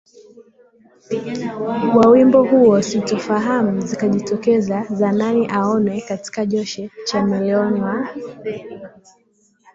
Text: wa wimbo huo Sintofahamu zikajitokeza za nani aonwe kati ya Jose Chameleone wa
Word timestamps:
wa 1.95 2.07
wimbo 2.07 2.43
huo 2.43 2.81
Sintofahamu 2.81 3.81
zikajitokeza 3.81 4.83
za 4.89 5.11
nani 5.11 5.47
aonwe 5.51 6.01
kati 6.01 6.39
ya 6.39 6.45
Jose 6.45 6.89
Chameleone 7.05 7.81
wa 7.81 8.09